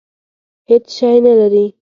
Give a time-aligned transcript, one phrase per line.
[0.69, 1.65] هېڅ شی نه لري.